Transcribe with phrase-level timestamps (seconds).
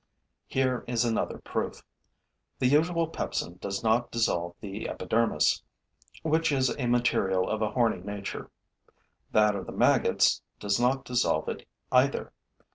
[0.47, 1.83] Here is another proof:
[2.57, 5.61] the usual pepsin does not dissolve the epidermis,
[6.23, 8.49] which is a material of a horny nature.
[9.31, 12.33] That of the maggots does not dissolve it either.